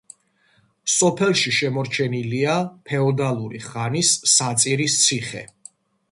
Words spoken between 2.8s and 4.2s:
ფეოდალური ხანის